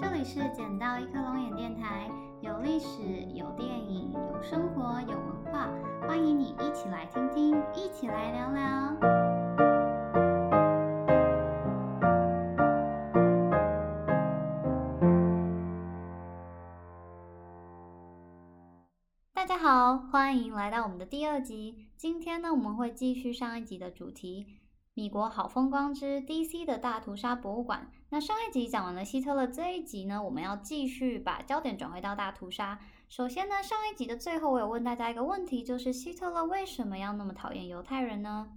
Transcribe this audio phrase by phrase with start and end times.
[0.00, 2.10] 这里是捡到一颗龙眼电台，
[2.40, 3.02] 有历史，
[3.34, 5.68] 有电影，有生活，有文化，
[6.08, 8.96] 欢迎你一起来听听，一起来聊聊。
[19.34, 21.90] 大家好，欢迎来到我们的第二集。
[21.98, 24.46] 今天呢，我们会继续上一集的主题。
[24.94, 27.90] 米国好风光之 DC 的大屠杀博物馆。
[28.12, 32.76] 那上一集讲完了希特勒，这一集呢，我们要继续把焦点转回到大屠杀。
[33.08, 38.48] 首先呢，上一集的最后，我有问大家一个问题，就是希特勒为什么要那么讨厌犹太人呢？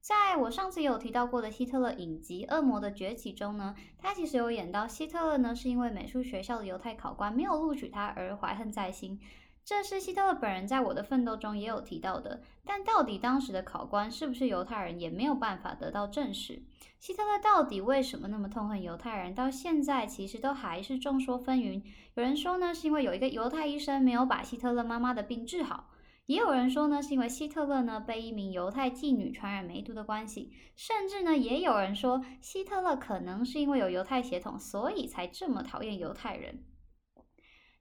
[0.00, 9.20] 在我上次有提到过的希特勒影集《恶魔的崛起》中呢，他其实有演到希特勒呢是因为美术学校的犹太考官没有录取他而怀恨在心。
[9.64, 16.62] 这是希特勒本人在我的奋斗中也有提到的，但到底当时的考官是不是犹太人，也没有办法得到证实。
[17.00, 21.82] 希特勒到底为什么那么痛恨犹太人，到现在其实都还是众说纷纭。
[22.14, 25.88] 有人说呢，是因为有一个犹太医生没有把希特勒妈妈的病治好；
[26.26, 36.64] 也有人说呢，是因为希特勒呢被一名犹太妓女传染梅毒的关系；甚至呢，也有人说希特勒可能是因为有犹太血统，所以才这么讨厌犹太人。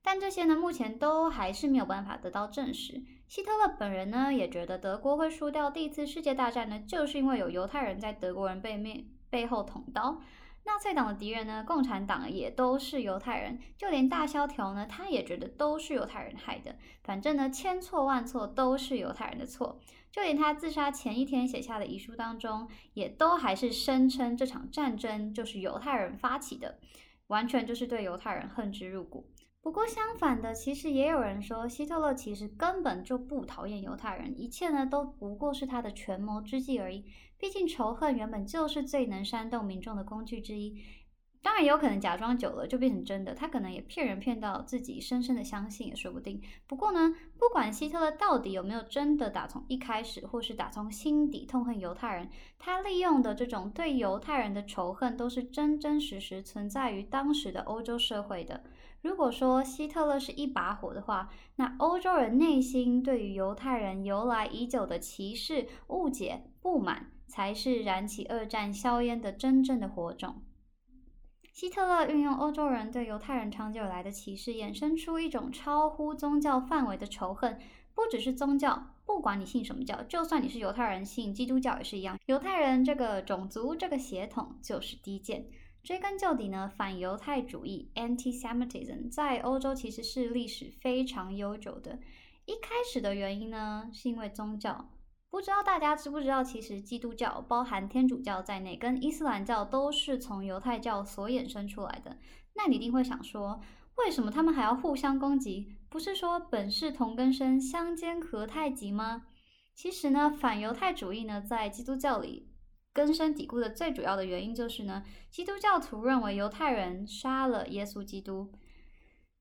[0.03, 3.01] 但这些呢，目前都还是没有办法得到证实。
[3.27, 10.21] 希特勒本人呢，也觉得德国会输掉第一次世界大战呢，就是因为有犹太人在德国人背面背后捅刀。
[10.65, 16.75] 纳粹党的敌人呢，共产党也都是犹太人，就连大萧条呢，他也觉得都是犹太人害的。
[17.03, 19.79] 反正呢，千错万错都是犹太人的错。
[20.11, 26.77] 就连他自杀前一天写下的遗书当中，也都还是声称这场战争就是犹太人发起的，
[27.27, 29.27] 完全就是对犹太人恨之入骨。
[29.63, 37.05] 不过相反的，其实也有人说，希特勒其实根本就不讨厌犹太人，一切呢都不过是他的权谋之计而已。
[37.37, 40.83] 毕竟仇恨原本就是最能煽动民众的工具之一。
[41.43, 46.41] 当然也有可能假装久了就变成真的，他可能也骗人骗到自己深深的相信也说不定。
[46.65, 58.63] 不过呢，不管希特勒到底有没有真的打从一开始，或是打从心底痛恨犹太人，他利用的这种对犹太人的仇恨，都是真真实实存在于当时的欧洲社会的。
[59.01, 70.41] 如果说希特勒是一把火的话，那欧洲人内心对于犹太人由来已久的歧视、误解、不满，才是燃起二战硝烟的真正的火种。
[71.53, 77.59] 希特勒运用欧洲人对犹太人长久以来的歧视，衍生出一种超乎宗教范围的仇恨。
[77.93, 82.17] 不只是宗教，不管你信什么教，就算你是犹太人信基督教也是一样。
[82.25, 85.45] 犹太人这个种族、这个血统就是低贱。
[85.83, 91.99] 追根究底呢，反犹太主义 （anti-Semitism） 在欧洲其实是历史非常悠久的。
[92.45, 94.89] 一开始的原因呢，是因为宗教。
[95.33, 102.15] 不知道大家知不知道，其实基督教包含天主教在内，跟伊斯兰教都是从犹太教所衍生出来的。
[102.53, 103.59] 那你一定会想说，
[103.95, 105.75] 为什么他们还要互相攻击？
[105.89, 109.23] 不是说本是同根生，相煎何太急吗？
[109.73, 112.51] 其实呢，反犹太主义呢，在基督教里
[112.93, 118.51] 根深蒂固的最主要的原因就是呢，基督教徒认为犹太人杀了耶稣基督。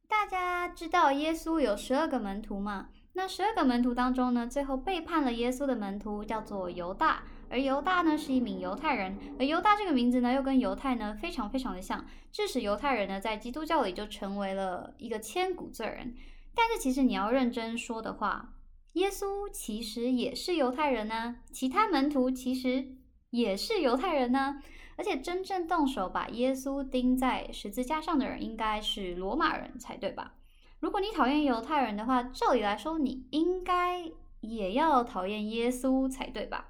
[0.09, 2.89] 大家知道耶稣有十二个门徒吗？
[3.15, 16.15] 那十二个门徒当中呢，最后背叛了耶稣的门徒叫做犹大，而犹大呢是一名犹太人，而犹大这个名字呢又跟犹太呢非常非常的像，致使犹太人呢在基督教里就成为了一个千古罪人。
[16.55, 18.55] 但是其实你要认真说的话，
[18.95, 22.97] 耶稣其实也是犹太人呢，其他门徒其实
[23.31, 24.63] 也是犹太人呢，
[24.97, 30.35] 而且真正动手把耶稣钉在十字架上的人应该是罗马人才对吧？
[30.83, 34.03] 如果你讨厌犹太人的话，照理来说，你应该
[34.41, 36.67] 也要讨厌耶稣才对吧？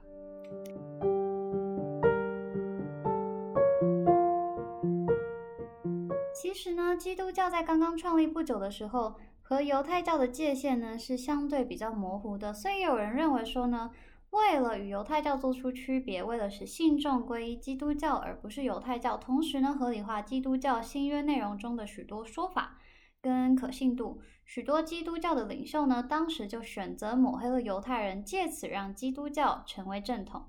[6.34, 13.90] 其实呢，基督教在刚刚创立不久的时候，和犹太教的界限呢是相对比较模糊的，所以有人认为说呢，
[14.28, 22.76] 为了与犹太教做出区别，为了使信众归依基督教而不是犹太教，同时呢合理化基督教新约内容中的许多说法。
[23.22, 30.48] 跟可信度，许多基督教的领袖呢，当时就选择抹黑了犹太人，借此让基督教成为正统。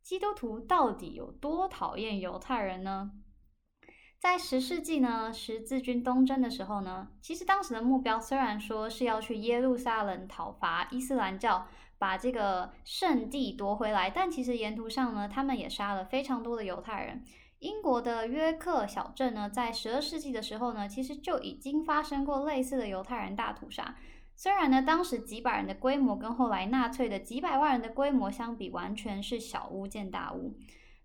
[0.00, 3.10] 基督徒到底有多讨厌犹太人呢？
[4.18, 11.66] 在十世纪呢，十字军东征的时候呢，其实当时的目标虽然说是要去耶路撒冷讨伐伊斯兰教，
[11.98, 17.24] 把这个圣地夺回来，但其实沿途上呢，他们也杀了非常多的犹太人。
[17.62, 23.96] 英国的约克小镇呢，在十二世纪的时候呢，其实就已经发生过类似的犹太人大屠杀。
[24.34, 30.56] 虽然呢，当时几百人的规模跟后来纳粹的几百万人的规模相比，完全是小巫见大巫。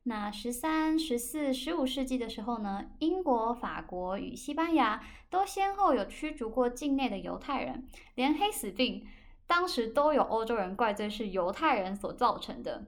[0.04, 9.06] 那十三、十四、十五世纪的时候呢，英国、法国与西班牙都先后有驱逐过境内的犹太人，连黑死病
[9.45, 12.88] 当时都有欧洲人怪罪是犹太人所造成的。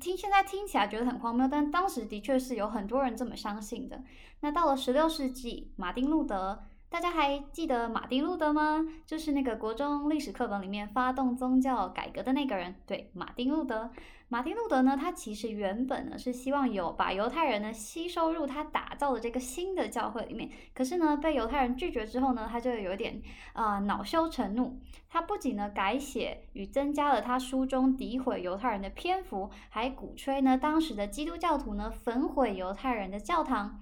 [0.00, 4.02] 听现在听起来觉得很荒谬，但当时的确是有很多人这么相信的。
[4.40, 6.64] 那到了十六世纪，马丁路德。
[6.88, 8.86] 大家还记得马丁路德吗？
[9.04, 12.76] 就是那个国中历史课本里面发动宗教改革的那个人。
[12.86, 13.90] 对，马丁路德。
[14.28, 20.50] 马丁路德呢，他其实原本呢是希望有把犹太人呢吸收入他打造的这个新的教会里面。
[20.74, 24.80] 可是呢，被犹太人拒绝之后呢，他就有点啊恼羞成怒。
[25.08, 33.80] 他不仅呢改写与增加了他书中诋毁犹太人的篇幅，还鼓吹呢当时的基督教徒呢焚毁犹太人的教堂。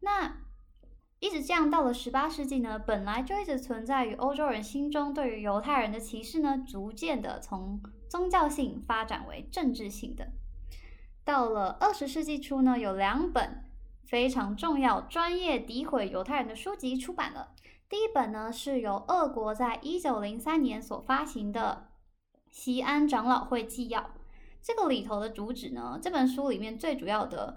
[0.00, 0.43] 那。
[1.24, 7.80] 一直这样到了十八世纪呢，本来就一直存在于欧洲人心中对于犹太人的歧视呢，逐渐的从
[8.10, 10.32] 宗教性发展为政治性的。
[11.24, 13.64] 到了二十世纪初呢，有两本
[14.04, 17.52] 非常重要、专业诋毁犹太人的书籍出版了。
[17.88, 21.86] 第一本呢是由俄国在一九零三年所发行的
[22.50, 24.00] 《西安长老会纪要》，
[24.60, 27.56] 这个里头的主旨呢，这本书里面最主要的。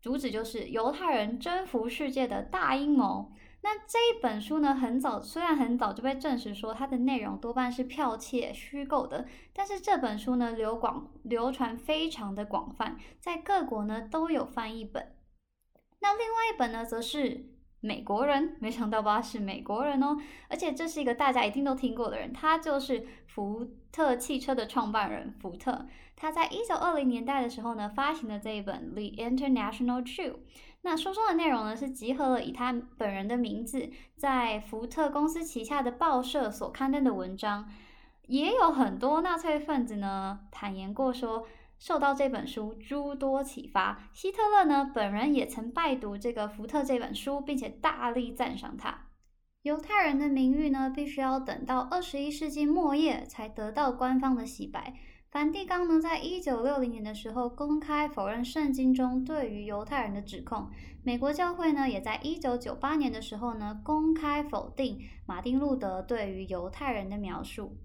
[0.00, 3.32] 主旨就是犹太人征服世界的大阴谋。
[3.62, 15.14] 那这一本书呢，很早虽然很早就被证实说它的内容多半是剽窃、虚构的，但是这本书呢流广流传非常的广泛，在各国呢都有翻译本。
[16.00, 17.50] 那另外一本呢，则是
[17.80, 20.16] 美国人，没想到吧，是美国人哦，
[20.48, 25.86] 而且这是一个大家一定都听过的人，他就是福特汽车的创办人福特。
[26.20, 30.32] 他在一九二零年代的时候呢，发行了这一本《The International True》。
[30.82, 37.66] 那书中的内容呢，是集合了以他本人的名字在福特公司旗下的报社所刊登的文章。
[38.26, 41.46] 也有很多纳粹分子呢坦言过说，
[41.78, 44.10] 受到这本书诸多启发。
[44.12, 49.06] 希特勒呢本人也曾拜读这个福特这本书，并且大力赞赏他。
[49.62, 54.94] 犹太人的名誉呢，必须要等到二十一世纪末叶才得到官方的洗白。
[55.30, 60.68] 梵蒂冈呢，在一九六零年的时候公开否认圣经中对于犹太人的指控。
[61.04, 67.76] 美国教会呢，也在一九九八年的时候呢，公开否定马丁路德对于犹太人的描述。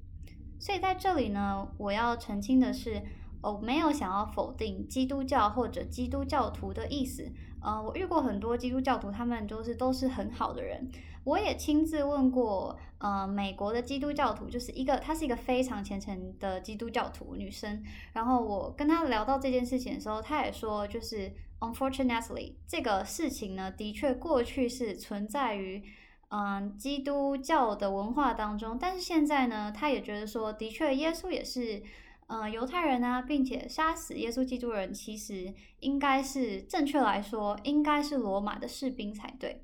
[0.59, 3.03] 所以在这里呢，我要澄清的是，
[3.43, 7.31] 我没有想要否定基督教或者基督教徒的意思。
[7.61, 10.89] 呃，我遇过很多基督教徒，他们都是都是很好的人。
[11.23, 17.83] 我也亲自问过，呃，美国的基督教徒，就是一个，她是一个非常虔诚的基督教徒女生。
[18.13, 25.81] 然后我跟她聊到这件事情的时候，她也说，就是 unfortunately 这个事情呢，的确过去是存在于，
[26.29, 28.77] 嗯，基督教的文化当中。
[28.79, 31.81] 但是现在呢，她也觉得说，的确耶稣也是，
[32.27, 39.63] 嗯，犹太人啊，并且杀死耶稣基督人，其实应该是正确来说，应该是罗马的士兵才对。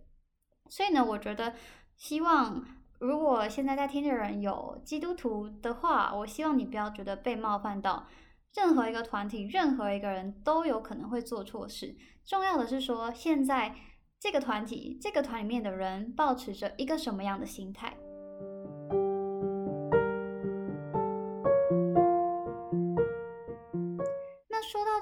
[0.69, 1.55] 所以呢，我觉得，
[1.97, 2.63] 希望
[2.99, 8.07] 如果现在在听的人有基督徒的话，我希望你不要觉得被冒犯到。
[8.53, 11.95] 任何一个团体，任何一个人都有可能会做错事。
[12.25, 13.73] 重要的是说，现在
[14.19, 17.97] 这个团体、这个团里面的人，保持着一个什么样的心态。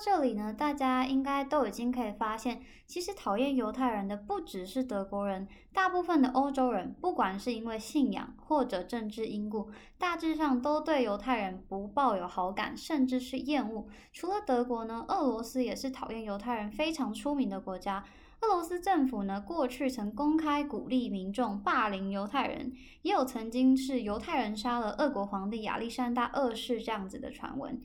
[0.02, 13.88] 这里呢，大家应该都已经可以发现，其实讨厌犹太人的不只是德国人，大部分的欧洲人，不管是因为信仰或者政治因故，大致上都对犹太人不抱有好感，甚至是厌恶。
[14.14, 18.06] 除了德国呢，俄罗斯也是讨厌犹太人非常出名的国家。
[18.42, 22.72] 俄罗斯政府呢，过去曾公开鼓励民众霸凌犹太人，
[23.02, 27.82] 也有曾经是犹太人杀了俄国皇帝亚历山大二世这样子的传闻。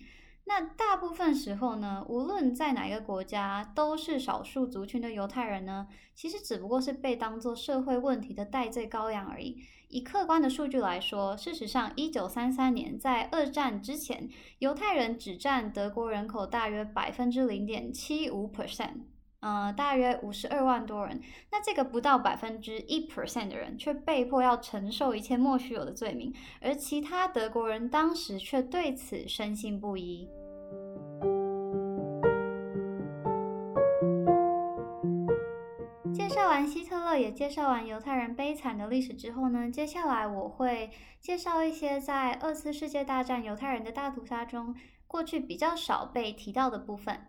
[0.47, 9.57] 那大部分时候呢，无论在哪个国家，都是少数族群的犹太人呢，其实只不过是被当作社会问题的代罪羔羊而已。
[9.89, 19.14] 以客观的数据来说，事实上，一九三三年在二战之前，犹太人只占德国人口大约百分之零点七五 percent。
[19.45, 21.21] 呃，大约五十二万多人，
[21.53, 26.33] 那这个不到百分之一 percent 的人，却被迫要承受一切莫须有的罪名，
[26.63, 30.27] 而其他德国人当时却对此深信不疑。
[36.15, 44.75] 介绍完希特勒，也介绍完犹太人悲惨的历史之后呢，接下来我会介绍一些在二次世界大战犹太人的大屠杀中，
[45.07, 47.27] 过去比较少被提到的部分。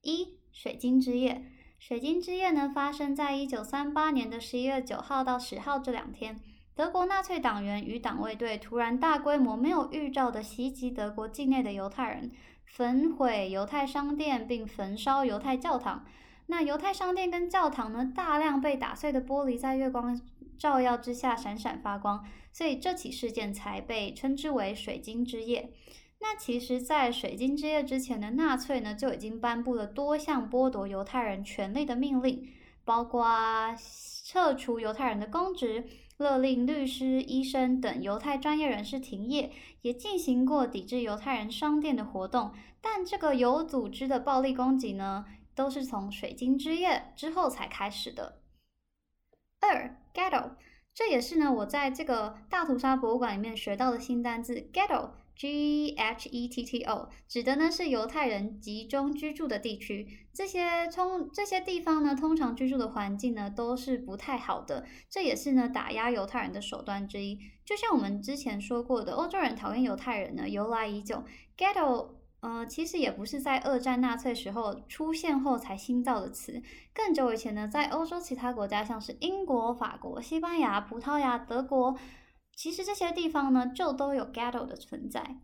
[0.00, 1.44] 一水晶之夜，
[1.78, 6.38] 水晶之夜呢发生在一九三八年的十一月九号到十号这两天。
[6.74, 12.30] 德国纳粹党员与党卫队突然大规模、没有预兆的袭击德国境内的犹太人。
[12.64, 16.06] 焚毁犹太商店并焚烧犹太教堂。
[16.46, 20.18] 那犹太商店跟教堂呢，大量被打碎的玻璃在月光
[20.58, 25.70] 照耀之下闪闪发光，所以这起事件才被称之为“水晶之夜”。
[26.22, 32.48] 那其实，在水晶之夜之前的纳粹呢，就已经颁布了多项剥夺犹太人权利的命令，
[32.84, 33.26] 包括
[34.24, 35.84] 撤除犹太人的公职。
[36.18, 39.50] 勒令律师、医生等犹太专业人士停业，
[39.80, 42.52] 也进行过抵制犹太人商店的活动。
[42.80, 45.24] 但这个有组织的暴力攻击呢，
[45.56, 48.38] 都是从水晶之夜之后才开始的。
[49.60, 50.52] 二，ghetto，
[50.94, 55.10] 这也是呢我在这个大屠杀博物馆里面学到的新单字，ghetto。
[55.34, 67.38] G H E T T O 指的呢是犹太人集中居住的地区，这些通这些地方呢，通常居住的环境呢都是不太好的，这也是呢打压犹太人的手段之一。
[67.64, 71.24] 就像我们之前说过的，欧洲人讨厌犹太人呢由来已久。
[71.56, 72.10] Ghetto
[72.40, 76.62] 呃其实也不是在二战纳粹时候出现后才新造的词，
[76.92, 81.96] 更久以前呢，在欧洲其他国家，像是英国、法国、西班牙、葡萄牙、德国。
[82.54, 85.38] 其实这些地方呢，就都有 ghetto 的存在。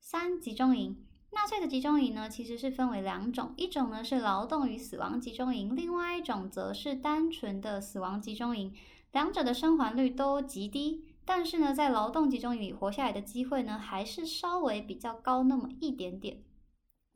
[0.00, 8.74] 三集中营，纳粹的集中营呢，其实是分为两种，一种呢是劳动与死亡集中营，另外一种则是单纯的死亡集中营。
[9.12, 16.42] 两者的生还率都极低，但是呢，在劳动集中营里活下来的机会呢，还是稍微比较高那么一点点。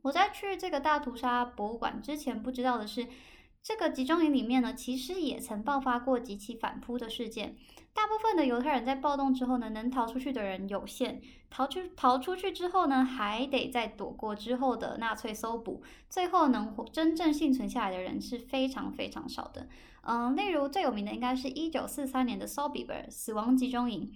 [0.03, 3.09] 我在去这个大屠杀博物馆之前，不知道的是。
[3.63, 7.59] 这个集中营里面呢，其实也曾爆发过几起反扑的事件。
[7.93, 11.21] 大部分的犹太人在暴动之后呢，能逃出去的人有限，
[11.51, 19.69] 逃出逃出去之后呢，还得再躲过之后的纳粹搜捕，最后能真正幸存下来的人是非常非常少的。
[20.03, 24.11] 嗯，例如最有名的应该是一九四三年的 s o b i b e r 死亡集中营。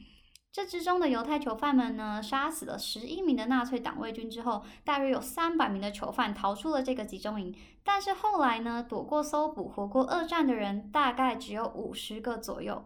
[0.50, 7.52] 这之中的犹太囚犯们呢，杀死了十一名的纳粹党卫军之后，大约有三百名的囚犯逃出了这个集中营。
[7.82, 12.84] 但是后来呢，躲过搜捕、活过二战的人大概只有五十个左右，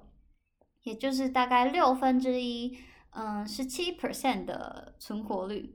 [0.88, 2.78] 也就是大概六分之一，
[3.10, 5.74] 嗯，十七 percent 的存活率。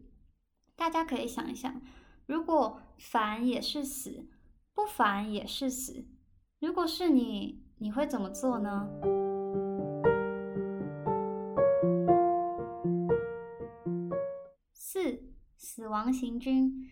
[0.76, 1.80] 大家可以想一想，
[2.26, 4.28] 如果烦也是死，
[4.74, 6.08] 不烦也是死，
[6.60, 8.90] 如果是你，你会怎么做呢？
[14.74, 15.22] 四
[15.56, 16.90] 死亡行军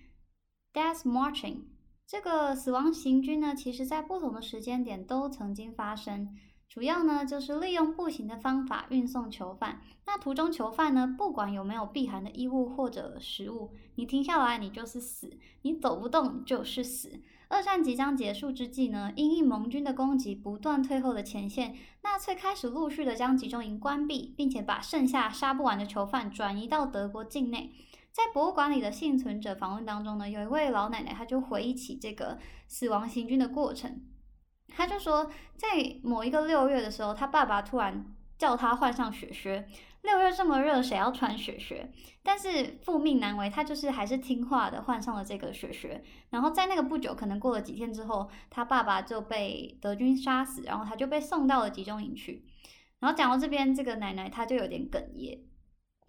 [0.71, 1.61] ，death marching，
[2.05, 6.35] 这个死亡行军呢，其实在不同的时间点都曾经发生。
[6.71, 9.81] 主要呢就是利用步行的方法运送囚犯。
[10.05, 17.19] 那途中囚犯呢，不管有没有避寒的衣物或者食物，你停下来你就是死，你走不动就是死。
[17.49, 27.73] 二战即将结束之际呢，因应盟军的攻击不断退后的前线，纳粹开始陆续的将集中营关闭，并且把剩下杀不完的囚犯转移到德国境内。
[28.13, 34.01] 在博物馆里的幸存者访问当中呢，有一位老奶奶，她就回忆起这个死亡行军的过程。
[34.75, 35.67] 他就说，在
[36.01, 38.05] 某一个六月的时候，他爸爸突然
[38.37, 39.67] 叫他换上雪靴。
[40.01, 41.91] 六月这么热，谁要穿雪靴？
[42.23, 46.03] 但是父命难违，他就是还是听话的换上了这个雪靴。
[46.31, 52.43] 然后在那个不久，可能过了几天之后，他爸爸就被德军杀死，然后他就被送到了集中营去。
[52.99, 55.39] 然后讲到这边，这个奶奶她就有点哽咽。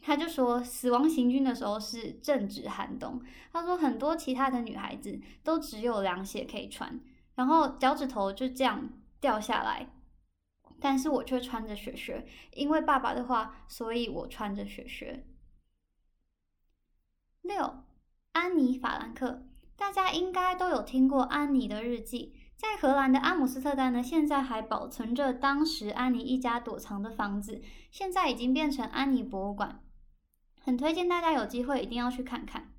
[0.03, 3.23] 他就说，死亡行军的时候是正值寒冬。
[3.53, 6.99] 他说，很多其他的女孩子都只有凉鞋可以穿，
[7.35, 9.89] 然后脚趾头就这样掉下来，
[10.81, 15.27] 但是我却穿着雪靴，因为爸爸的话，所以我穿着雪靴。
[17.41, 17.85] 六，
[18.33, 19.47] 安妮·法兰克，
[19.77, 29.83] 大家应该都有听过安妮的日记，在荷兰的阿姆斯特丹呢，现在还保存着当时安妮一家躲藏的房子，现在已经变成安妮博物馆。
[30.61, 32.73] 很推荐大家有机会一定要去看看。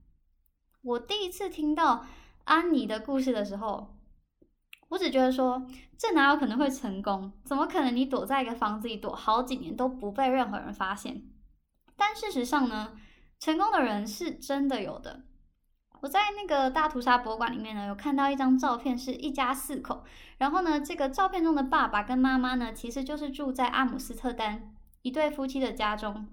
[0.81, 2.05] 我第一次听到
[2.45, 3.92] 安妮的故事的时候，
[4.89, 5.65] 我只觉得说
[5.97, 7.31] 这哪有可能会成功？
[7.43, 11.23] 怎么可能你躲在一个房子里躲好几年都不被任何人发现？
[11.95, 12.97] 但事实上呢，
[13.39, 15.23] 成功的人是真的有的。
[16.01, 20.03] 我在那个大屠杀博物馆里面呢，有看到一张照片，是一家四口。
[20.37, 26.27] 然后呢，这个照片中的爸爸跟妈妈呢，其实就是住在阿姆斯特丹一对夫妻的家中。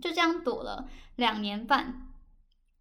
[0.00, 2.06] 就这样躲了两年半，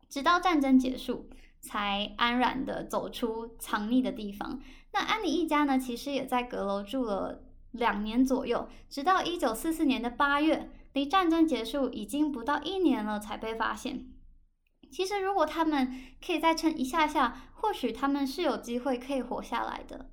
[0.08, 1.30] 直到战争结束，
[1.66, 4.62] 才安然的走出藏匿的地方。
[4.94, 14.06] 那安妮一家呢，其实也在阁楼住了两年左右，直到一九四四年的八月，离战争结束已经不到一年了，才被发现。
[14.92, 15.94] 其实如果他们
[16.26, 20.12] 可以再撑一下下，或许他们是有机会可以活下来的。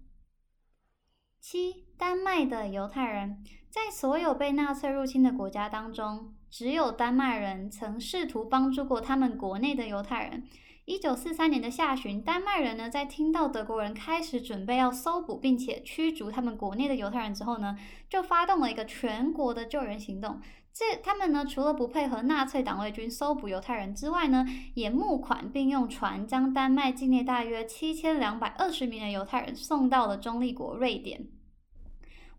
[1.39, 6.35] 七，丹麦的犹太人，在所有被纳粹入侵的国家当中。
[6.51, 10.47] 只有丹麦人曾试图帮助过他们国内的犹太人。
[10.85, 17.79] 一九四三年的下旬，丹麦人呢在听到德国人开始准备要搜捕并且驱逐他们国内的犹太人之后呢，
[18.11, 20.41] 就发动了一个全国的救援行动。
[20.73, 31.29] 这他们呢除了不配合纳粹党卫军搜捕犹太人之外呢，也募款并用船将丹麦境内大约七千两百二十名的犹太人送到了中立国瑞典。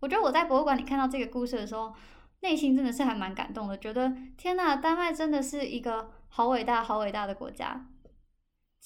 [0.00, 1.94] 我觉得我在博物馆里看到这个故事的时候，
[2.40, 7.86] 内心真的是还蛮感动的，觉得天呐，丹麦真的是一个好伟大、好伟大的国家。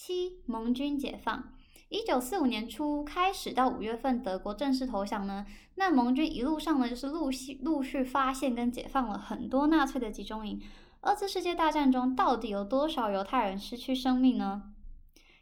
[0.01, 1.53] 七盟军解放，
[1.89, 5.45] 一九四五年初开始到五月份，德国正式投降呢。
[5.75, 10.63] 那盟军一路上呢，就是陆续陆续发现跟解放了很多纳粹的集中营。
[11.01, 14.71] 二次世界大战中，到底有多少犹太人失去生命呢？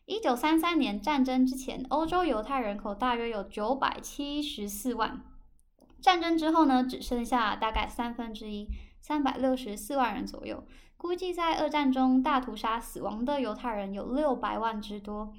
[0.07, 5.23] 一九三三年战争之前，欧洲犹太人口大约有九百七十四万。
[6.01, 8.67] 战争之后呢，只剩下大概三分之一，
[9.03, 10.67] 三百六十四万人左右。
[10.97, 15.33] 估计在二战中大屠杀死亡的犹太人有六百万之多。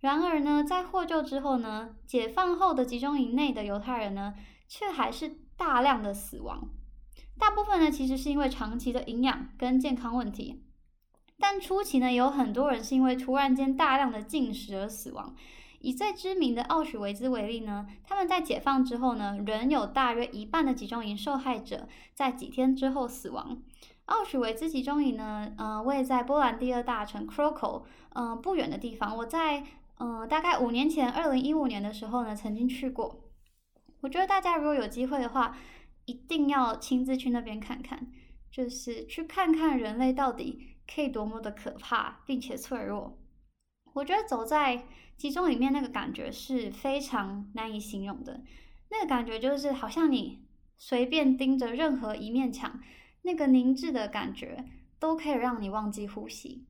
[0.00, 4.34] 然而呢，在获救之后呢，解放后的集中营内的犹太人呢，
[4.66, 6.68] 却还是大量的死亡。
[7.38, 10.64] 大部分呢，其实是因为长期的营养跟健康问题。
[11.38, 15.34] 但初期呢，有很多人是因为突然间大量的进食而死亡。
[15.80, 23.60] 以最知名的奥许维兹为例呢，他们在解放之后呢，仍有大约一半的集中营受害者在几天之后死亡。
[24.06, 29.16] 奥许维兹集中营呢，呃，位在波兰第二大城 Krakow，嗯，不远的地方。
[29.16, 29.64] 我在
[29.98, 33.30] 嗯，大概五年前，二零一五年的时候呢，曾经去过。
[34.00, 35.56] 我觉得大家如果有机会的话，
[36.06, 38.08] 一定要亲自去那边看看，
[38.50, 43.16] 就是去看看人类到底可以多么的可怕，并且脆弱。
[43.94, 44.84] 我觉得走在
[45.16, 48.42] 集中里面那个感觉是非常难以形容的，
[48.90, 50.44] 那个感觉就是好像你
[50.76, 52.80] 随便盯着任何一面墙。
[53.22, 54.64] 那个凝滞的感觉
[54.98, 56.66] 都可以让你忘记呼吸。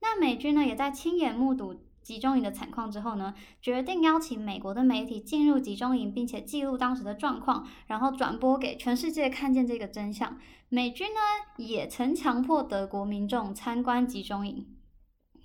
[0.00, 10.38] 那美军呢，也在亲眼目睹集中营的惨况之后呢，决定邀请美国的媒体进入集中营，并且记录当时的状况，然后转播给全世界看见这个真相。
[10.68, 11.20] 美军呢，
[11.56, 14.76] 也曾强迫德国民众参观集中营。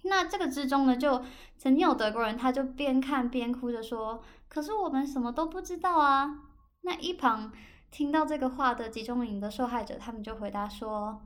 [0.04, 1.24] 那这个之中呢，就
[1.58, 6.42] 曾经有德国人，他就边看边哭着说：“可是我们什么都不知道啊。”
[6.82, 7.52] 那一旁。
[7.92, 11.22] 听到这个话的集中营的受害者，他们就回答说：“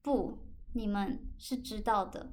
[0.00, 0.38] 不，
[0.72, 2.30] 你们是知道的。”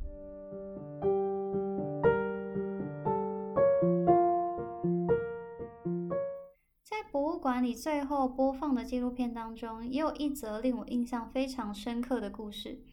[6.83, 12.83] 在博物馆里最后播放的纪录片当中，也有一则令我印象非常深刻的故事。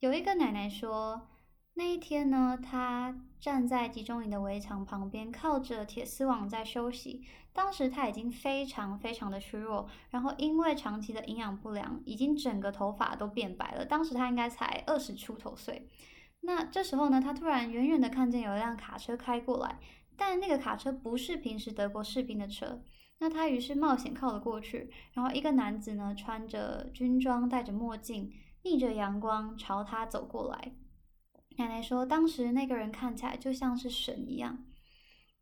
[0.00, 1.28] 有一个奶奶说。
[1.78, 7.22] 那一天呢，他站在集中营的围墙旁边，靠着铁丝网在休息。
[7.52, 13.84] 当时他已经非常非常的虚弱，然后因为长期的营养不良，已经整个头发都变白了。
[13.84, 15.88] 当时他应该才二十出头岁。
[16.40, 19.78] 那这时候呢，他突然远远的看见有一辆卡车开过来，
[20.16, 22.82] 但那个卡车不是平时德国士兵的车。
[23.20, 28.32] 那他于是冒险靠了过去，然后一个男子呢，穿着军装，戴着墨镜，
[28.64, 30.72] 逆着阳光朝他走过来。
[31.58, 34.64] 奶奶说，当时那个人看起来就像是神一样。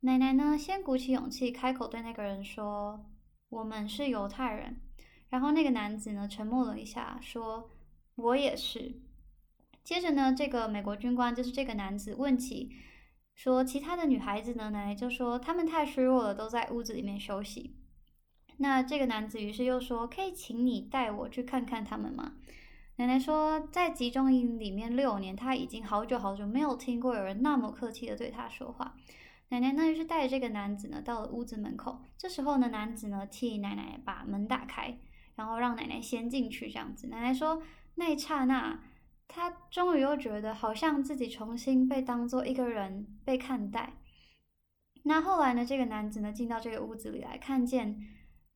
[0.00, 3.05] 奶奶呢，先鼓起勇气开口对那个人说
[3.50, 4.81] ：“我们是犹太人。”
[5.29, 7.70] 然后那个男子呢，沉默了一下，说
[8.16, 9.02] ：“我也是。”
[9.85, 12.72] 接着呢，这个美国军官就是这个男子问起
[13.35, 17.76] 说：“其他的女孩子呢？”奶奶就说：“他们太虚弱了，都在屋子里面休息。”
[18.57, 22.37] 那这个男子于是又说：“可以请你带我去看看他们吗？”
[22.98, 28.94] 奶奶说，在集中营里面六年，她已经好久好久没有听过有人那么客气的对她说话。
[29.50, 32.00] 奶奶呢，于是带着这个男子呢，到了屋子门口。
[32.16, 34.98] 这时候呢，男子呢，替奶奶把门打开，
[35.35, 36.70] 然后让奶奶先进去。
[36.70, 37.62] 这样子，奶奶说，
[37.96, 38.80] 那一刹那，
[39.28, 43.92] 她终于又觉得好像自己重新被当做一个人被看待。
[45.02, 48.00] 那后来呢，这个男子呢，进到这个屋子里来，看见。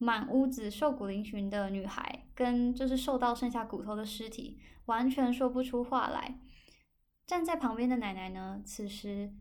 [0.02, 6.40] 满屋子瘦骨嶙峋的女孩，跟就是瘦到剩下骨头的尸体，完全说不出话来。
[7.26, 9.34] 站在旁边的奶奶呢，此时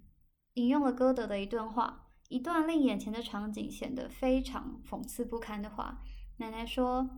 [0.56, 6.02] 引用了歌德的一段话，一段令眼前的场景显得非常讽刺不堪的话。
[6.40, 7.10] 奶奶说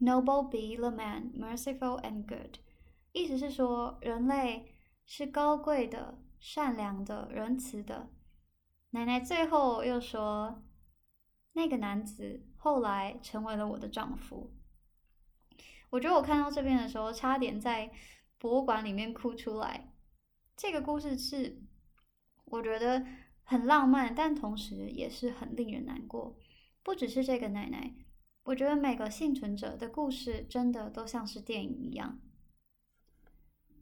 [0.00, 2.58] ：“Noble be the man, merciful and good。”
[3.10, 8.10] 意思是说，人类是高贵的、善良的、仁慈的。
[8.90, 10.62] 奶奶最后又说。
[11.60, 14.50] 那个男子后来成为了我的丈夫。
[15.90, 17.92] 我觉得我看到这边的时候，差点在
[18.38, 19.92] 博物馆里面哭出来。
[20.56, 21.60] 这个故事是
[22.46, 23.04] 我觉得
[23.42, 26.38] 很浪漫，但同时也是很令人难过。
[26.82, 27.92] 不只是这个奶奶，
[28.44, 32.18] 我觉得每个幸存者的故事真的都像是电影一样。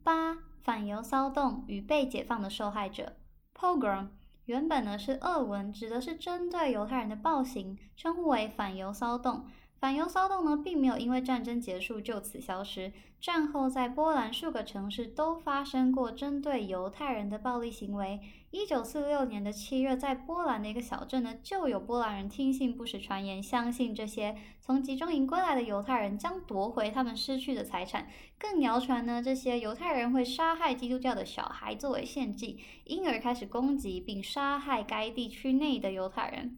[0.02, 3.18] 八反犹骚动与被解放的受害者
[3.54, 4.08] （Pogrom）
[4.48, 9.44] 原本呢是俄文，指的是针对犹太人的暴行，称呼为反犹骚动。
[9.80, 12.92] 反犹骚动呢，并没有因为战争结束就此消失。
[13.20, 18.20] 战后，在波兰数个城市都发生过针对犹太人的暴力行为。
[18.50, 28.08] 一九四六年的七月，在波兰的一个小镇呢，就有波兰人听信不实传言，相信这些从集中营归来的犹太人将夺回他们失去的财产。
[28.38, 36.56] 更谣传呢，这些犹太人会杀害基督教的小孩作为献祭，因而开始攻击并杀害该地区内的犹太人。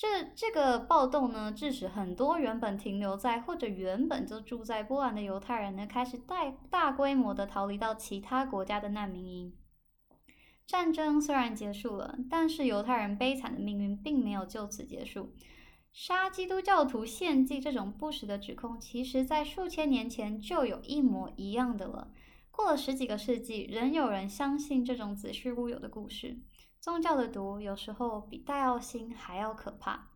[0.00, 9.52] 这这个暴动呢，致使很多原本停留在或者原本就住在波兰的犹太人呢，开始大大规模的逃离到其他国家的难民营。
[10.66, 15.34] 战争虽然结束了，但是犹太人悲惨的命运并没有就此结束。
[15.92, 22.10] 杀基督教徒献祭这种不实的指控，其实在数千年前就有一模一样的了。
[22.50, 26.38] 过了十几个世纪，仍有人相信这种子虚乌有的故事。
[26.80, 30.08] 宗教的毒有时候比戴奥星还要可怕。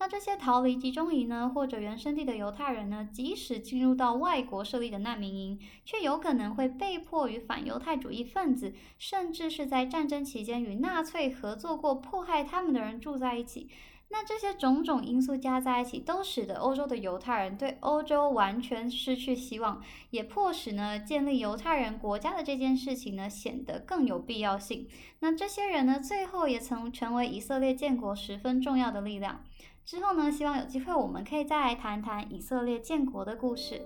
[0.00, 13.70] 那这些逃离集中营呢，或者原生地的犹太人呢，即使进入到外国设立的难民营，却有可能会被迫与反犹太主义分子，甚至是在战争期间与纳粹合作过、迫害他们的人住在一起。
[14.10, 24.88] 那这些种种因素加在一起，都使得欧洲的犹太人对欧洲完全失去希望，也迫使呢建立犹太人国家的这件事情呢显得更有必要性。
[25.20, 29.44] 那这些人呢，最后也曾成为以色列建国十分重要的力量。
[29.84, 33.82] 之后呢，希望有机会我们可以再来谈谈以色列建国的故事。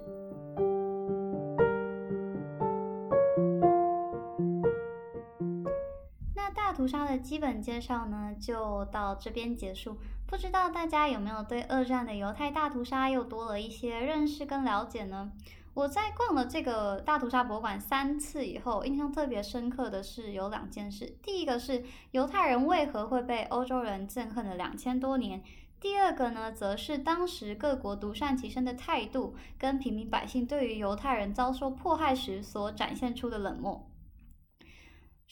[6.83, 9.97] 屠杀的基本介绍呢，就到这边结束。
[10.27, 15.31] 不知道大家有没有对二战的犹太大屠杀又多了一些认识跟了解呢？
[15.75, 21.17] 我在逛了这个大屠杀博物馆三次以后，印象特别深刻的是有两件事。
[21.23, 25.39] 第一个是犹太人为何会被欧洲人憎恨了两千多年；
[25.79, 33.89] 第二个呢，则是当时各国独善其身的态度，跟平民百姓对于犹太人遭受迫害时所展现出的冷漠。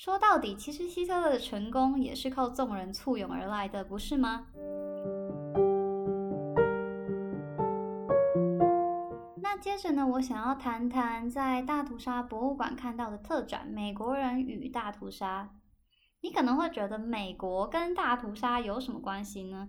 [0.03, 4.47] 说到底，其实希特勒的成功也是靠众人簇拥而来的，不是吗？
[9.43, 15.51] 那接着呢，我想要谈谈在大屠杀博物馆看到的特展《美国人与大屠杀》。
[16.23, 19.69] 你可能会觉得美国跟大屠杀有什么关系呢？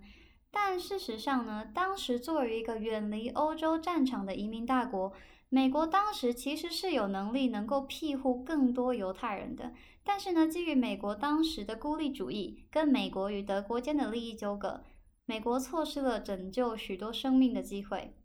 [0.50, 5.12] 但事实上呢，当时作为一个远离欧洲战场的移民大国，
[5.54, 9.74] 美国当时其实是有能力能够庇护更多犹太人的。
[10.02, 14.82] 但是呢，基于美国当时的孤立主义跟美国与德国间的利益纠葛，
[15.26, 18.16] 美国错失了拯救许多生命的机会。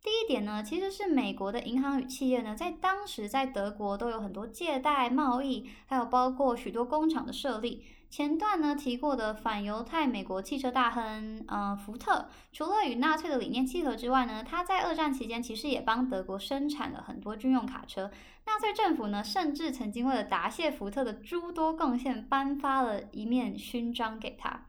[0.00, 7.84] 第一点呢，其实是美国的银行与企业呢，在当时在德国都有很多借贷、贸易，还有包括许多工厂的设立。
[8.12, 18.10] 前段呢提过的反犹太美国汽车大亨，呃，福特，除了与纳粹的理念契合之外呢，他在二战期间其实也帮德国生产了很多军用卡车。
[18.44, 24.66] 纳粹政府呢，甚至曾经为了答谢福特的诸多贡献，颁发了一面勋章给他。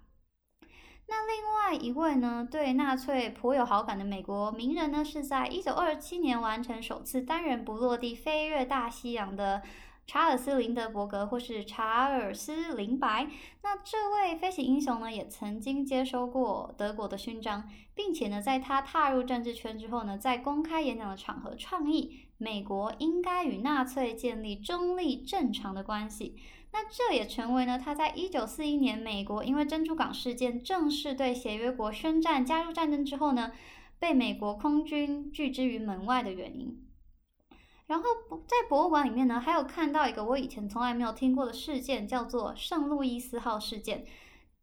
[1.08, 9.62] 那另外一位呢，对纳粹颇有好感的美国名人呢，是在一九二七年完成首次单人不落地飞越大西洋的。
[10.06, 13.28] 查尔斯·林德伯格，或是查尔斯·林白，
[13.62, 26.36] 那这位飞行英雄呢，也曾经接收过德国的勋章，并且呢，在他踏入政治圈之后呢，在公开演讲的场合倡议美国应该与纳粹建立中立正常的关系。
[26.74, 33.54] 那这也成为呢，他在一九四一年美国因为珍珠港事件正式对协约国宣战加入战争之后呢，
[34.00, 36.84] 被美国空军拒之于门外的原因。
[37.94, 38.10] 然后
[38.48, 44.04] 在博物馆里面呢，还有看到一个我以前从来没有听过的事件，叫做圣路易斯号事件。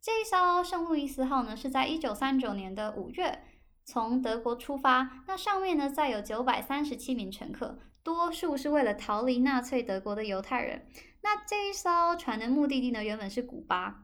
[0.01, 3.41] 这一艘圣路易斯号呢，是在一九三九年的五月
[3.85, 10.85] 从德国出发，那上面呢载有九百三十七名乘客，多数是为了逃离纳粹德国的犹太人。
[11.21, 14.03] 那这一艘船的目的地呢，原本是古巴，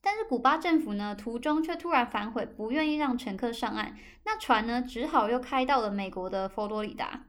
[0.00, 7.26] 但是古巴政府呢途中却突然反悔，不愿意让乘客上岸，那船呢只好又开到了美国的佛罗里达。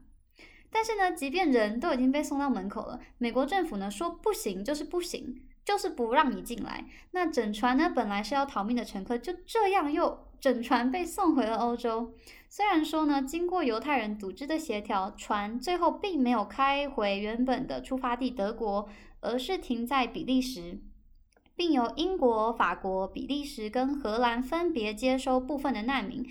[0.75, 6.83] 但是呢，即便人都已经被送到门口了，美国政府呢说不行就是不行，就是不让你进来。
[7.11, 12.13] 那整船呢本来是要逃命的乘客，就这样又整船被送回了欧洲。
[12.49, 18.89] 虽然说呢，经过犹太人组织的协调，船最后并没有开回原本的出发地德国，
[19.21, 20.81] 而是停在比利时，
[21.55, 26.29] 并由英国、法国、比利时跟荷兰分别接收部分的难民。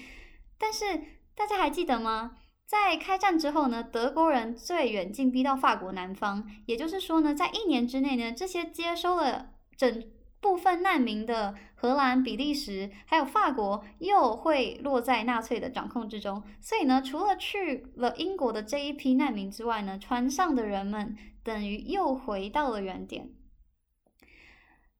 [0.58, 1.00] 但是
[1.34, 2.36] 大家还记得吗？
[2.74, 10.02] 在开战之后呢，德国人最远进逼到法国南方，也就是说呢，在一年之内呢，这些接收了整
[10.40, 16.42] 部分难民的荷兰、比利时还有法国又会落在纳粹的掌控之中。
[16.60, 23.30] 所以呢，除了去了英国的这一批难民之外呢，船上的人们等于又回到了原点。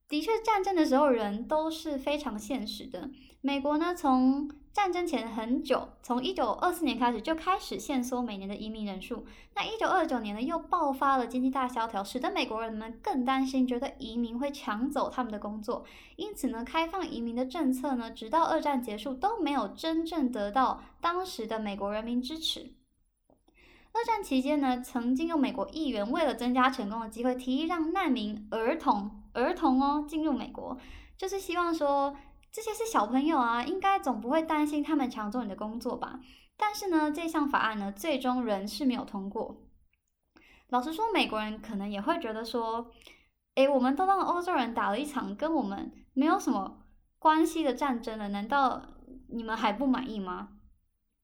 [0.09, 3.11] 的确，战争的时候人都是非常现实的。
[3.41, 9.25] 美国呢，从战争前很久，从一九二四年开始就开始限缩每年的移民人数。
[9.55, 15.85] 那一九二九年呢，又爆发了经济大萧条，使得美国人们更担心，觉得移民会抢走他们的工作。
[16.17, 22.73] 因此呢，开放移民的政策呢，直到二战结束都没有真正得到当时的美国人民支持。
[23.93, 30.77] 二战期间呢，曾经有美国议员为了增加成功的机会，提议让难民儿童儿童哦进入美国，
[31.17, 32.17] 就是希望说。
[32.55, 36.21] 这些是小朋友啊，应该总不会担心他们抢走你的工作吧？
[36.57, 39.61] 但是呢，这项法案呢，最终仍是没有通过。
[40.69, 42.93] 老实说，美国人可能也会觉得说，
[43.57, 46.85] 诶，我们都让欧洲人打了一场跟我们没有什么
[47.19, 48.83] 关系的战争了，难道
[49.31, 50.51] 你们还不满意吗？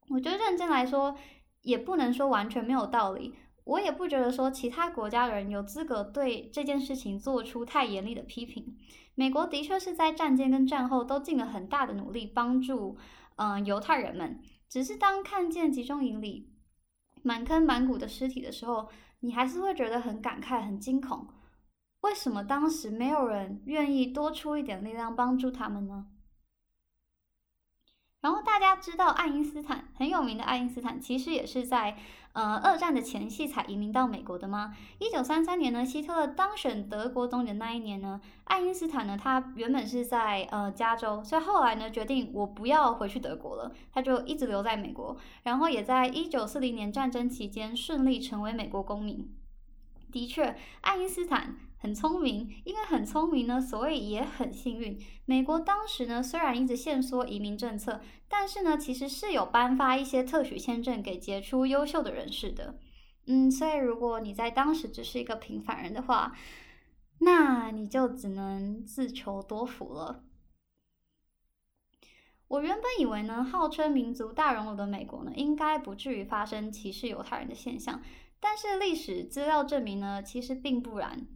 [0.08, 1.16] 我觉得认真来说，
[1.62, 3.36] 也不能说完全没有道理。
[3.70, 8.76] 我也不觉得说其他国家的人有资格对这件事情做出太严厉的批评。
[9.14, 12.98] 美国的确是在战前跟战后都尽了很大的努力帮助，
[13.36, 14.40] 嗯，犹太人们。
[14.68, 16.52] 只是当看见集中营里
[17.22, 18.88] 满坑满谷的尸体的时候，
[19.20, 21.28] 你还是会觉得很感慨、很惊恐。
[22.00, 26.06] 为什么当时没有人愿意多出一点力量帮助他们呢？
[28.20, 31.96] 然后大家知道爱因斯坦很有名的爱因斯坦，其实也是在。
[32.32, 34.72] 呃，二战的前夕才移民到美国的吗？
[34.98, 49.28] 一九三三年呢，希特勒当选德国总理那一年呢，爱因斯坦呢，他原本是在呃加州，所以后来呢，决定我不要回去德国了，他就一直留在美国，然后也在一九四零年战争期间顺利成为美国公民。
[50.12, 51.56] 的确，爱因斯坦。
[51.82, 55.00] 很聪明，因为很聪明呢，所以也很幸运。
[55.24, 62.78] 美国当时呢，虽然一直限缩移民政策，但是呢，其实是有颁发一些特许签证给杰出优秀的人士的。
[63.24, 66.36] 嗯，所以如果你在当时只是一个平凡人的话，
[67.20, 70.24] 那你就只能自求多福了。
[72.48, 78.02] 我原本以为呢，号称民族大熔炉的美国呢，应该不至于发生歧视犹太人的现象，
[78.38, 81.26] 但是历史资料证明呢，其实并不然。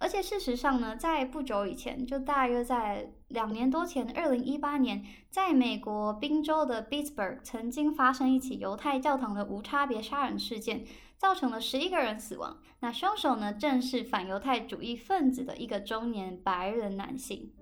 [0.00, 10.84] 而且事实上呢，在不久以前，就大约在两年多前，二零一八年，在美国宾州的 b i t s b u r g 曾经发生一起犹太教堂的无差别杀人事件，
[11.16, 12.58] 造成了十一个人死亡。
[12.80, 17.52] 那凶手呢，正是反犹太主义分子的一个中年白人男性。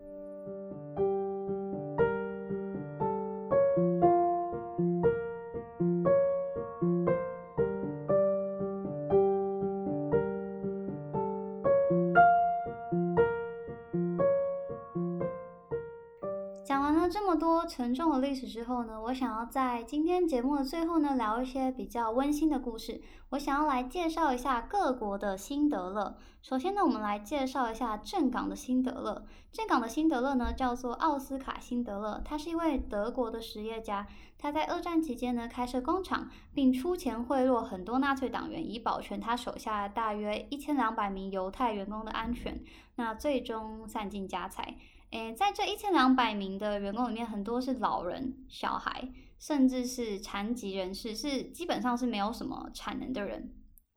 [17.66, 23.00] 沉重的历史之后呢，我想要在今天节目的最后呢，聊一些比较温馨的故事。
[23.30, 26.16] 我想要来介绍一下各国的辛德勒。
[26.40, 29.26] 首先呢，我们来介绍一下正港的辛德勒。
[29.50, 34.06] 正港的辛德勒呢，叫做奥斯卡辛德勒，他是一位德国的实业家。
[34.38, 42.62] 他在二战期间呢，开设工厂，并出钱贿赂很多纳粹党员，以保全他手下大约一千两百名犹太员工的安全。
[42.94, 44.76] 那最终散尽家财。
[45.10, 53.54] 诶，在这一千两百名的员工里面，很多是老人、小孩，甚至是残疾人士，是基本上是没有什么产能的人。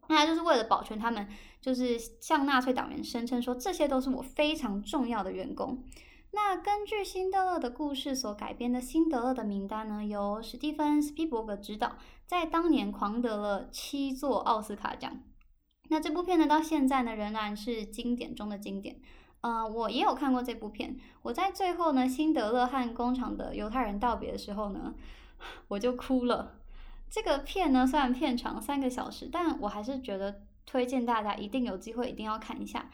[0.07, 1.27] 那就是为了保全他们，
[1.61, 5.83] 就是向纳粹党员声称说，这些都是我非常重要的员工。
[6.31, 15.21] 那根据辛德勒的故事所改编的辛德勒的名单呢，由史蒂芬斯皮伯格执导，在当年狂得了七座奥斯卡奖。
[15.89, 18.99] 那这部片呢，到现在呢，仍然是经典中的经典。
[19.41, 20.99] 呃，我也有看过这部片。
[21.21, 24.93] 我在最后呢，辛德勒和工厂的犹太人道别的时候呢，
[25.69, 26.59] 我就哭了。
[27.09, 32.91] 这个片呢，虽然片长三个小时，但我还是觉得推荐大家一定有机会一定要看一下。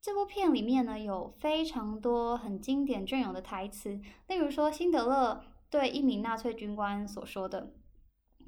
[0.00, 7.72] 这部片里面呢，有非常多很经典隽永的台词，例如说辛德勒对一名纳粹军官所说的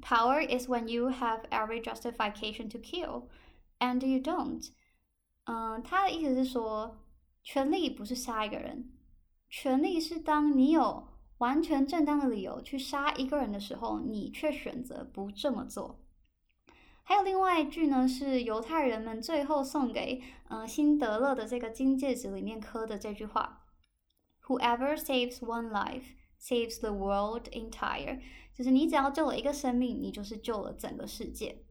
[0.01, 3.23] ：“Power is when you have every justification to kill,
[3.79, 4.69] and you don't。”
[5.45, 6.97] 嗯，他的意思是说。
[7.45, 8.91] 权力不是杀一个人，
[9.49, 16.03] 权力是当你有完全正当的理由去杀一个人的时候，你却选择不这么做。
[17.03, 23.67] 还有另外一句呢，是犹太人们最后送给嗯辛德勒的这个金戒指里面刻的这句话
[24.47, 28.21] ：“Whoever saves one life saves the world entire，
[28.55, 31.63] 就是你只要救了一个生命，你就是救了整个世界。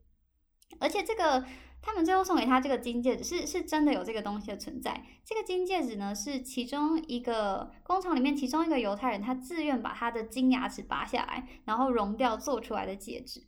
[0.79, 1.45] 而且这个
[1.85, 5.05] 他们最后送给他这个金戒指，是是真的有这个东西的存在。
[5.23, 13.43] 这个金戒指呢，是其中一个工厂里面其中一个犹太人，他自愿把他的金牙齿拔下来，然后熔掉做出来的戒指。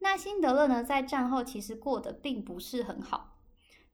[0.00, 3.36] 那辛德勒呢，在战后其实过得并不是很好，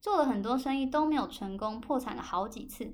[0.00, 2.90] 做了很多生意都没有成功，破产了好几次。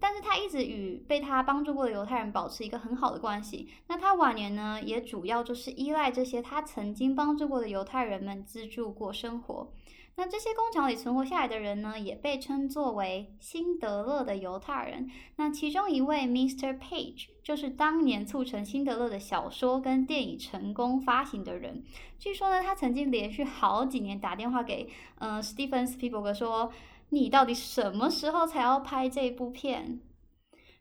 [0.00, 3.68] 但是他一直与被他帮助过的犹太人保持一个很好的关系。
[3.86, 9.72] 那他晚年呢，也主要就是依赖这些他曾经帮助过的犹太人们资助过生活。
[10.14, 15.10] 那这些工厂里存活下来的人呢，也被称作为辛德勒的犹太人。
[15.36, 16.78] 那其中一位 Mr.
[16.78, 21.82] Page 就是当年促成辛德勒的小说跟电影成功发行的人。
[22.18, 26.70] 据说呢，他曾经连续好几年打电话给嗯 Stephen Spielberg 说
[27.08, 29.98] ：“你到底什么时候才要拍这部片？”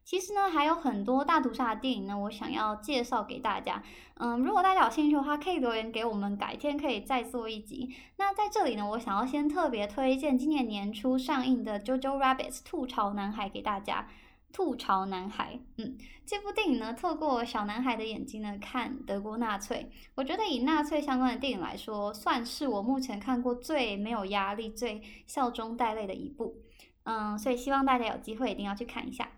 [0.03, 3.81] 其实呢，还有很多大屠杀的电影呢，我想要介绍给大家。
[4.15, 7.95] 嗯，如果大家有兴趣的话，可以留言给我们，改天可以再做一集。
[8.17, 14.07] 那在这里呢，我想要先特别推荐今年年初上映的《JoJo Rabbit》吐槽男孩给大家。
[14.53, 26.57] 吐槽男孩，嗯，这部电影呢，透过小男孩的眼睛呢看德国纳粹，我觉得以纳粹相关的电影来说，算是我目前看过最没有压力、最笑中带泪的一部。
[27.03, 29.29] 嗯，所以希望大家有机会一定要去看一下。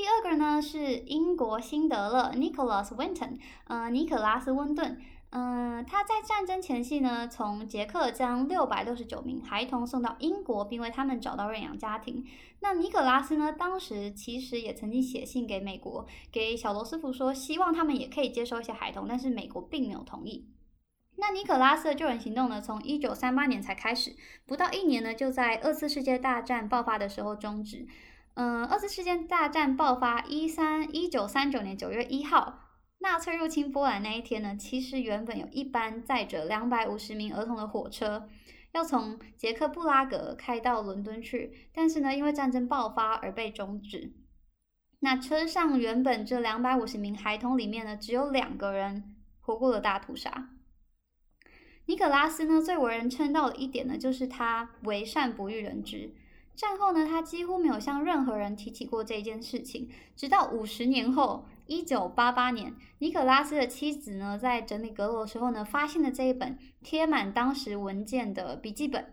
[0.00, 12.24] 第二个呢是英国辛德勒 Nicholas Winton，呃，尼可拉斯温顿，嗯，他在战争前夕呢，从捷克将六百六十九名孩童送到英国，并为他们找到认养家庭。
[12.60, 20.48] 那尼可拉斯呢，当时其实也曾经写信给美国，给小罗斯福说，希望他们也可以接收一些孩童，但是美国并没有同意。
[21.18, 27.86] 那尼可拉斯的救援行动呢，从一九三八年才开始，不到一年呢，就在二次世界大战爆发的时候终止。
[28.34, 32.60] 嗯，二次世界大战爆发一三一九三九年九月一号，
[32.98, 38.28] 纳粹入侵波兰那一天呢，其实原本有一班载着两百五十名儿童的火车，
[38.72, 44.14] 要从捷克布拉格开到伦敦去，但是呢，因为战争爆发而被终止。
[45.00, 50.50] 那车上原本这两百五十名孩童里面呢，只有两个人活过了大屠杀。
[51.86, 56.14] 尼可拉斯呢，最为人称道的一点呢，就是他为善不欲人知。
[56.60, 59.88] 战后呢，他几乎没有向任何人提起过这件事情。
[60.14, 69.10] 直到五十年后，一九八八年，尼可拉斯的妻子呢，在整理阁楼的时候呢，发现了这一本贴满当时文件的笔记本。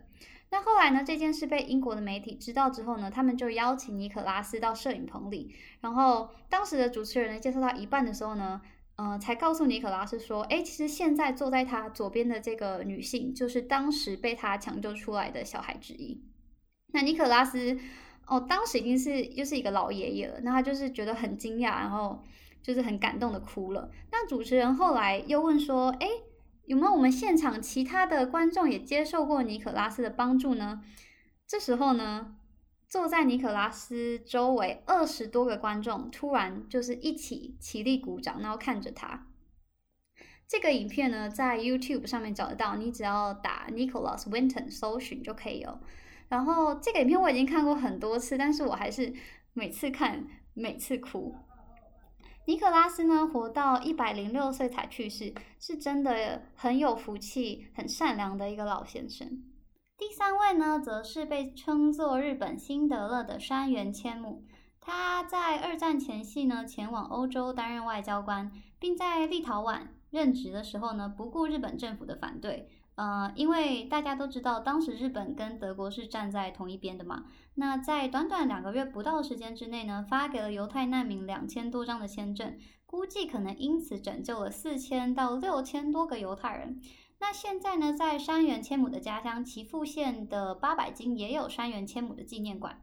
[0.50, 5.54] 那后来呢，这件事被英国的媒体知道之后呢，他们就邀请尼可拉斯到摄影棚里。
[5.80, 8.60] 然后当时的主持人呢，介绍到一半的时候呢，
[8.96, 16.22] 呃，才告诉尼可拉斯说：“哎，其实现在坐在他左边的这个女性，就是当时被他抢救出来的小孩之一。”
[16.92, 17.78] 那尼可拉斯
[18.26, 22.24] 哦，当时已经是又是一个老爷爷了，那他就是觉得很惊讶，然后
[22.62, 23.90] 就是很感动的哭了。
[24.10, 26.08] 那主持人后来又问说：“哎，
[26.64, 30.82] 有没有我们现场其他的观众也接受过尼可拉斯的帮助呢？”
[31.46, 32.36] 这时候呢，
[32.88, 39.26] 坐在尼可拉斯周围二十多个观众突然就是一起起立鼓掌，然后看着他。
[40.46, 45.80] 这个影片呢，在 YouTube 上面找得到，你只要打 Nicholas Winton 搜寻就可以哦。
[46.28, 49.12] 然后这个影片我已经看过很多次，但是我还是
[49.52, 51.34] 每次看每次哭。
[52.46, 59.42] 尼可拉斯呢，活到一百零六岁才去世，是真的很有福气、很善良的一个老先生。
[59.98, 64.44] 第三位呢，则是被称作日本辛德勒的山原千亩。
[64.80, 72.68] 他在二战前夕呢，前往欧洲担任外交官，并在立陶宛任职的时候呢，不顾日本政府的反对。
[72.98, 77.26] 呃，因为大家都知道，当时日本跟德国是站在同一边的嘛。
[77.54, 86.80] 那在短短两个月不到时间之内呢，发给了犹太难民两千多张的签证，估计可能因此拯救了四千到六千多个犹太人。
[87.20, 92.82] 那现在呢，在山原千亩的家乡岐阜县的八百金也有山原千亩的纪念馆。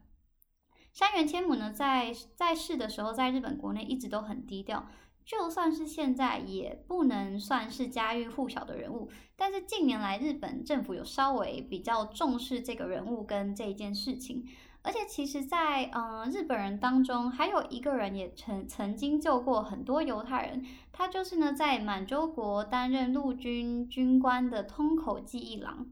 [0.94, 4.86] 山原千亩呢，在在世的时候，在日本国内一直都很低调。
[5.26, 9.10] 就算是现在，也不能算是家喻户晓的人物。
[9.34, 14.46] 但是近年来，日本政府有稍微比较重视这个人物跟这一件事情。
[14.82, 20.64] 而且，其实，在嗯日本人当中，还有一个人也曾曾经救过很多犹太人。
[20.92, 25.88] 他就是呢，在满洲国担任陆军军官的通口纪一郎。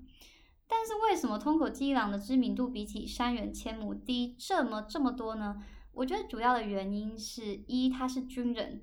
[0.68, 5.60] 但是，为什么通口纪一郎的知名度比起山原千亩低这么这么多呢？
[5.90, 8.80] 我觉得主要的原因是一，他是军人。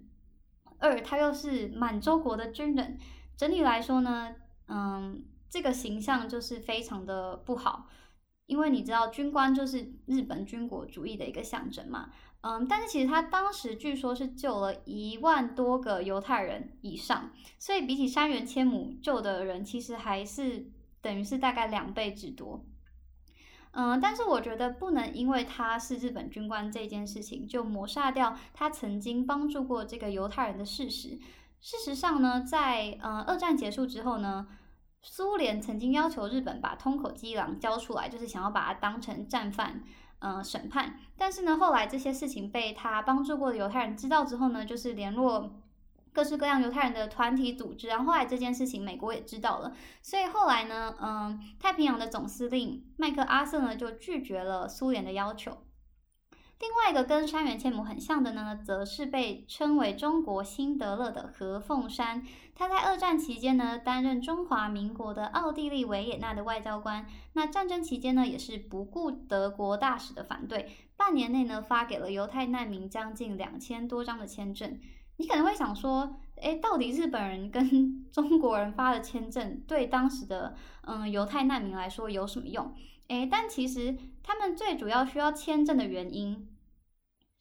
[0.81, 2.97] 二，他又是满洲国的军人，
[3.37, 4.35] 整体来说呢，
[4.67, 7.87] 嗯，这个形象就是非常的不好。
[8.47, 12.09] 因为你知道军官就是日本军国主义的一个象征嘛。
[12.41, 20.65] 嗯，但是其实他当时据说是救了一万多个犹太人以上，所以比起山原千亩救的人，其实还是
[21.01, 22.65] 等于是大概两倍之多。
[23.71, 31.19] 嗯，但是我觉得不能因为他是日本军官这件事情就抹杀掉他曾经帮助过这个犹太人的事实。
[31.59, 34.47] 事实上呢，在嗯二战结束之后呢，
[35.01, 39.83] 苏联曾经要求日本把通口基郎交出来，就是想要把他当成战犯。
[40.23, 40.99] 嗯，审判。
[41.17, 45.51] 但是呢，后来这些事情被他帮助过的犹太人知道之后呢，就是联络
[46.13, 47.87] 各式各样犹太人的团体组织。
[47.87, 55.57] 然后后来这件事情美国也知道了，所以后来呢，嗯，太平洋的总司令麦克阿瑟呢就拒绝了苏联的要求。
[56.59, 62.23] 另外一个跟山原千亩很像的呢，则是被称为中国辛德勒的何凤山。
[62.53, 67.07] 他在二战期间呢，担任中华民国的奥地利维也纳的外交官。
[67.33, 74.79] 那战争期间呢，也是不顾德国大使的反对，半年内呢，发给了犹太难民将近两千多张的签证。
[75.21, 82.73] 你可能会想说，诶，到底日本人跟 中国人发的签证，对当时的嗯犹太难民来说有什么用？
[83.09, 86.47] 诶，但其实他们最主要需要签证的原因。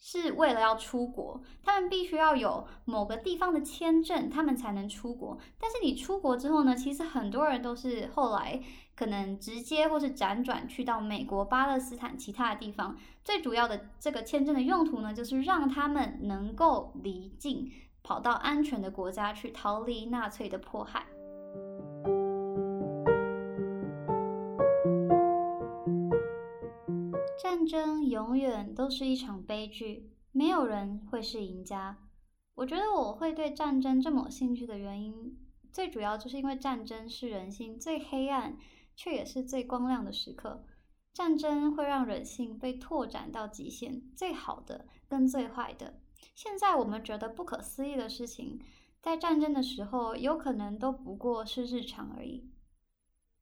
[0.02, 5.38] 是为了要出国，他们必须要有某个地方的签证，他们才能出国。
[5.58, 8.60] 但是你出国之后呢，其实很多人都是后来
[8.96, 12.96] 可能直接或是辗转去到美国、巴勒斯坦其他的地方。
[13.22, 17.70] 最主要的这个签证的用途呢，就是让他们能够离境，
[18.02, 21.04] 跑到安全的国家去逃离纳粹的迫害。
[27.50, 31.98] 战争永远都是一场悲剧，没有人会是赢家。
[32.54, 35.36] 我觉得我会对战争这么兴趣的原因，
[35.72, 38.56] 最主要就是因为战争是人性最黑暗，
[38.94, 40.64] 却也是最光亮的时刻。
[41.12, 45.98] 战争会让人性被拓展到极限，最好的跟最坏的。
[46.36, 48.60] 现在我们觉得不可思议的事情，
[49.02, 52.48] 在战争的时候，有可能都不过是日常而已。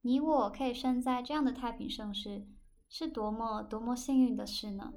[0.00, 2.46] 你我可以生在这样的太平盛世。
[2.88, 4.92] 是多么多么幸运的事呢？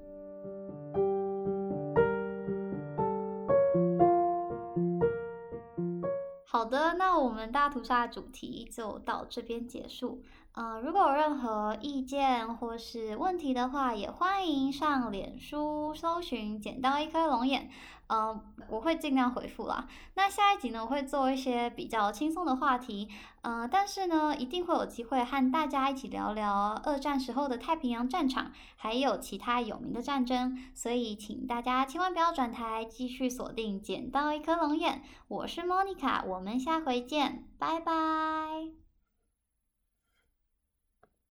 [6.45, 10.21] 好的，那我们大屠杀主题就到这边结束。
[10.53, 17.69] 呃，如果有任何意见或是问题的话，也欢迎上脸书搜寻“捡到一颗龙眼”。
[18.13, 19.87] 嗯，我会尽量回复啦。
[20.15, 23.07] 那下一集呢，我会做一些比较轻松的话题，
[23.43, 30.57] 嗯，但是呢，一定会有机会和大家一起聊聊二战时候的太平洋战场，还有其他有名的战争。
[30.75, 34.95] 所以，请大家千万不要转台，继续锁定《捡到一颗龙眼》。
[35.29, 38.80] 我是莫妮卡，我们下回见，拜拜。